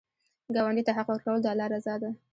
[0.55, 2.09] ګاونډي ته حق ورکول، د الله رضا ده